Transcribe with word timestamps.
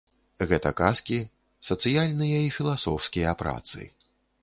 Гэта 0.51 0.71
казкі, 0.79 1.19
сацыяльныя 1.69 2.41
і 2.49 2.51
філасофскія 2.59 3.39
працы. 3.47 3.79